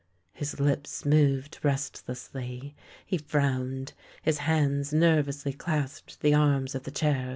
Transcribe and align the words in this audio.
"His 0.33 0.59
lips 0.59 1.05
moved 1.05 1.59
restlessly; 1.61 2.75
he 3.05 3.19
frowned; 3.19 3.93
his 4.23 4.39
hands 4.39 4.91
nervously 4.91 5.53
clasped 5.53 6.21
the 6.21 6.33
arms 6.33 6.73
of 6.73 6.85
the 6.85 6.89
chair. 6.91 7.29